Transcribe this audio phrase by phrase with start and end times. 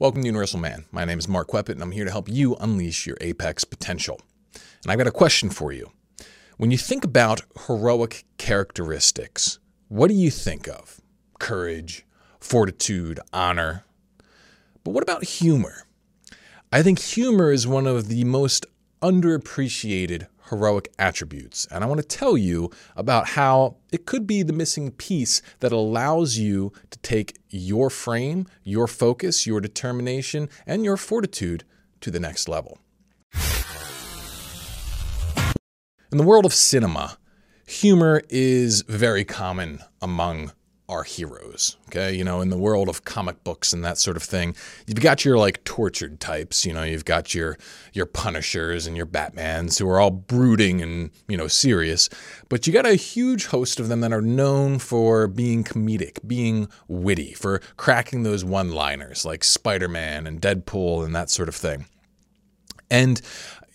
[0.00, 0.84] Welcome to Universal Man.
[0.92, 4.20] My name is Mark Weppett, and I'm here to help you unleash your apex potential.
[4.84, 5.90] And I've got a question for you.
[6.56, 9.58] When you think about heroic characteristics,
[9.88, 11.00] what do you think of?
[11.40, 12.06] Courage,
[12.38, 13.86] fortitude, honor.
[14.84, 15.82] But what about humor?
[16.72, 18.66] I think humor is one of the most
[19.02, 21.66] underappreciated heroic attributes.
[21.70, 25.72] And I want to tell you about how it could be the missing piece that
[25.72, 31.64] allows you to take your frame, your focus, your determination, and your fortitude
[32.00, 32.78] to the next level.
[36.10, 37.18] In the world of cinema,
[37.66, 40.52] humor is very common among
[40.88, 41.76] are heroes.
[41.88, 42.14] Okay.
[42.14, 44.56] You know, in the world of comic books and that sort of thing,
[44.86, 47.58] you've got your like tortured types, you know, you've got your
[47.92, 52.08] your punishers and your Batmans who are all brooding and, you know, serious.
[52.48, 56.68] But you got a huge host of them that are known for being comedic, being
[56.88, 61.86] witty, for cracking those one-liners like Spider-Man and Deadpool and that sort of thing.
[62.90, 63.20] And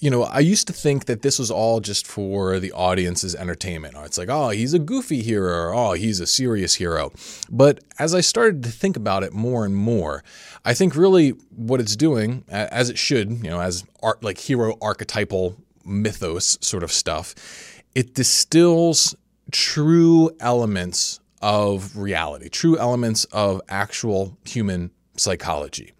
[0.00, 3.96] you know, I used to think that this was all just for the audience's entertainment.
[3.98, 7.12] It's like, oh, he's a goofy hero, or oh, he's a serious hero.
[7.50, 10.22] But as I started to think about it more and more,
[10.64, 14.76] I think really what it's doing, as it should, you know, as art like hero
[14.80, 17.34] archetypal mythos sort of stuff,
[17.94, 19.16] it distills
[19.50, 25.92] true elements of reality, true elements of actual human psychology.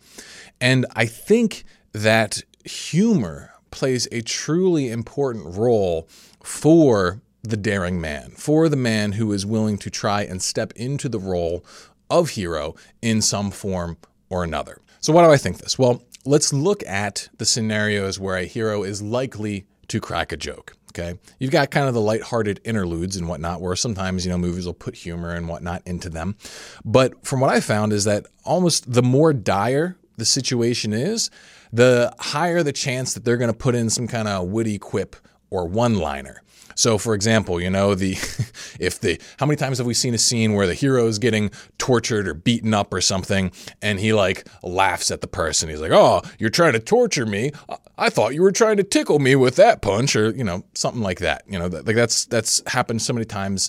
[0.60, 6.08] And I think that humor plays a truly important role
[6.42, 11.08] for the daring man, for the man who is willing to try and step into
[11.08, 11.64] the role
[12.10, 13.96] of hero in some form
[14.28, 14.80] or another.
[15.00, 15.78] So, why do I think this?
[15.78, 20.74] Well, let's look at the scenarios where a hero is likely to crack a joke.
[20.90, 21.18] Okay.
[21.38, 24.74] You've got kind of the lighthearted interludes and whatnot, where sometimes, you know, movies will
[24.74, 26.36] put humor and whatnot into them.
[26.84, 31.30] But from what I found is that almost the more dire the situation is,
[31.72, 35.16] the higher the chance that they're going to put in some kind of witty quip
[35.50, 36.42] or one liner.
[36.74, 38.12] So, for example, you know, the
[38.78, 41.50] if the how many times have we seen a scene where the hero is getting
[41.76, 43.50] tortured or beaten up or something,
[43.82, 45.68] and he like laughs at the person.
[45.68, 47.50] He's like, "Oh, you're trying to torture me.
[47.96, 51.02] I thought you were trying to tickle me with that punch," or you know, something
[51.02, 51.42] like that.
[51.48, 53.68] You know, like that's that's happened so many times.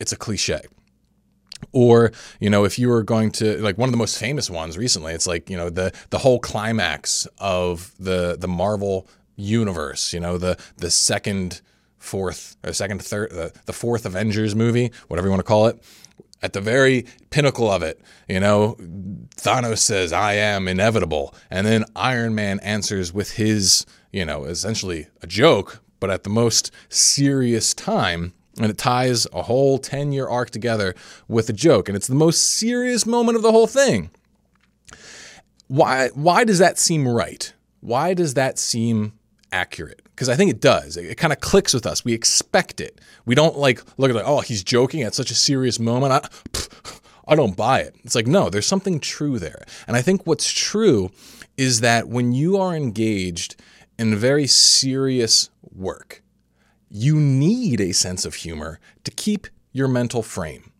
[0.00, 0.62] It's a cliche.
[1.72, 4.78] Or, you know, if you were going to like one of the most famous ones
[4.78, 10.20] recently, it's like, you know, the the whole climax of the the Marvel universe, you
[10.20, 11.60] know, the the second,
[11.98, 15.66] fourth, or second, third, the, uh, the fourth Avengers movie, whatever you want to call
[15.66, 15.82] it.
[16.40, 18.76] At the very pinnacle of it, you know,
[19.36, 21.34] Thanos says, I am inevitable.
[21.50, 26.30] And then Iron Man answers with his, you know, essentially a joke, but at the
[26.30, 30.94] most serious time and it ties a whole 10 year arc together
[31.28, 31.88] with a joke.
[31.88, 34.10] And it's the most serious moment of the whole thing.
[35.68, 37.52] Why, why does that seem right?
[37.80, 39.12] Why does that seem
[39.52, 40.00] accurate?
[40.04, 40.96] Because I think it does.
[40.96, 42.04] It, it kind of clicks with us.
[42.04, 43.00] We expect it.
[43.26, 46.12] We don't like look at like, oh, he's joking at such a serious moment.
[46.12, 46.20] I,
[46.50, 47.94] pff, I don't buy it.
[48.04, 49.64] It's like, no, there's something true there.
[49.86, 51.10] And I think what's true
[51.58, 53.56] is that when you are engaged
[53.98, 56.22] in very serious work,
[56.90, 60.72] you need a sense of humor to keep your mental frame.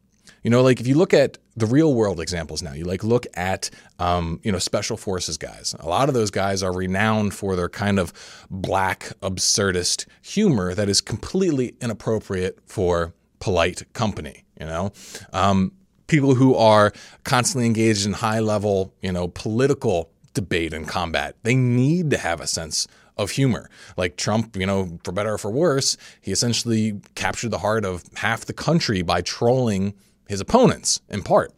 [0.42, 3.26] You know, like if you look at the real world examples now, you like look
[3.34, 5.74] at, um, you know, special forces guys.
[5.80, 8.12] A lot of those guys are renowned for their kind of
[8.50, 14.44] black, absurdist humor that is completely inappropriate for polite company.
[14.60, 14.92] You know,
[15.32, 15.72] um,
[16.06, 16.92] people who are
[17.24, 22.40] constantly engaged in high level, you know, political debate and combat, they need to have
[22.40, 22.86] a sense
[23.18, 23.68] of humor.
[23.96, 28.04] Like Trump, you know, for better or for worse, he essentially captured the heart of
[28.16, 29.94] half the country by trolling
[30.28, 31.52] his opponents in part.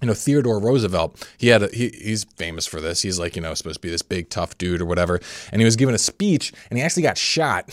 [0.00, 3.02] You know, Theodore Roosevelt, he had a, he, he's famous for this.
[3.02, 5.18] He's like, you know, supposed to be this big tough dude or whatever.
[5.50, 7.68] And he was giving a speech and he actually got shot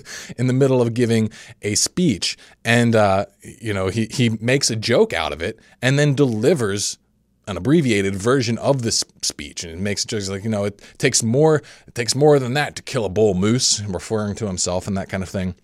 [0.38, 1.30] in the middle of giving
[1.62, 2.36] a speech.
[2.64, 6.98] And uh, you know, he he makes a joke out of it and then delivers
[7.48, 10.80] an abbreviated version of this speech, and it makes it just like you know it
[10.98, 11.56] takes more
[11.86, 15.08] it takes more than that to kill a bull moose, referring to himself and that
[15.08, 15.54] kind of thing.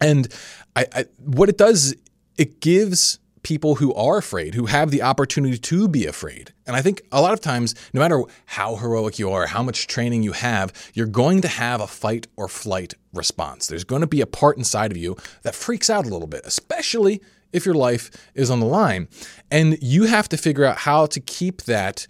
[0.00, 0.32] And
[0.74, 1.94] I, I, what it does,
[2.38, 6.52] it gives people who are afraid, who have the opportunity to be afraid.
[6.66, 9.86] And I think a lot of times, no matter how heroic you are, how much
[9.86, 13.66] training you have, you're going to have a fight or flight response.
[13.66, 16.42] There's going to be a part inside of you that freaks out a little bit,
[16.44, 17.20] especially
[17.52, 19.08] if your life is on the line.
[19.50, 22.06] And you have to figure out how to keep that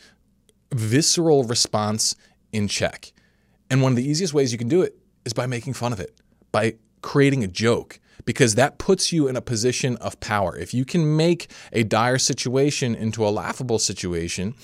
[0.72, 2.16] visceral response
[2.52, 3.12] in check.
[3.70, 6.00] And one of the easiest ways you can do it is by making fun of
[6.00, 6.18] it,
[6.52, 10.56] by creating a joke, because that puts you in a position of power.
[10.56, 14.54] If you can make a dire situation into a laughable situation,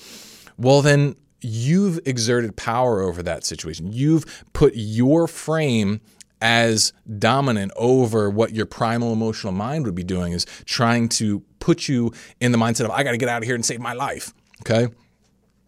[0.57, 3.91] well, then you've exerted power over that situation.
[3.91, 6.01] You've put your frame
[6.41, 11.87] as dominant over what your primal emotional mind would be doing is trying to put
[11.87, 13.93] you in the mindset of I got to get out of here and save my
[13.93, 14.33] life.
[14.61, 14.87] Okay?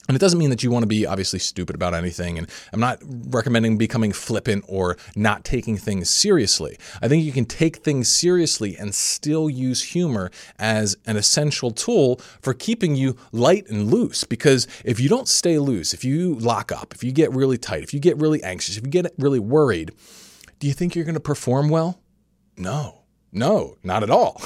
[0.10, 2.39] And it doesn't mean that you want to be obviously stupid about anything.
[2.39, 6.80] And I'm not recommending becoming flippant or not taking things seriously.
[7.00, 12.16] I think you can take things seriously and still use humor as an essential tool
[12.42, 14.24] for keeping you light and loose.
[14.24, 17.83] Because if you don't stay loose, if you lock up, if you get really tight,
[17.83, 19.92] if you get really anxious, if you get really worried,
[20.59, 22.01] do you think you're going to perform well?
[22.57, 23.00] No.
[23.31, 24.41] No, not at all.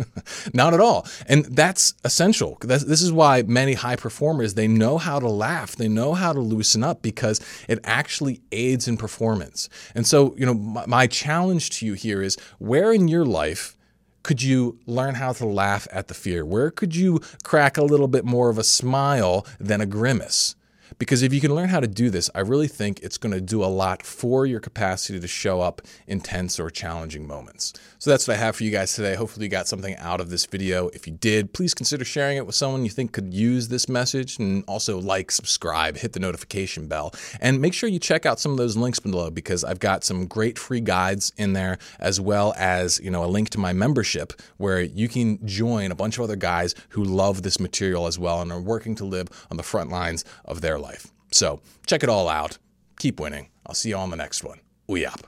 [0.52, 1.06] not at all.
[1.26, 2.58] And that's essential.
[2.60, 5.74] That's, this is why many high performers, they know how to laugh.
[5.74, 9.70] They know how to loosen up because it actually aids in performance.
[9.94, 13.74] And so, you know, my, my challenge to you here is where in your life
[14.22, 16.44] could you learn how to laugh at the fear?
[16.44, 20.56] Where could you crack a little bit more of a smile than a grimace?
[20.98, 23.40] Because if you can learn how to do this, I really think it's going to
[23.40, 27.74] do a lot for your capacity to show up in tense or challenging moments.
[27.98, 29.14] So that's what I have for you guys today.
[29.14, 30.88] Hopefully, you got something out of this video.
[30.88, 34.38] If you did, please consider sharing it with someone you think could use this message
[34.38, 38.52] and also like, subscribe, hit the notification bell, and make sure you check out some
[38.52, 42.54] of those links below because I've got some great free guides in there as well
[42.56, 46.24] as, you know, a link to my membership where you can join a bunch of
[46.24, 49.62] other guys who love this material as well and are working to live on the
[49.62, 51.12] front lines of their life.
[51.32, 52.58] So check it all out.
[52.98, 53.48] Keep winning.
[53.66, 54.60] I'll see you on the next one.
[54.86, 55.26] We up.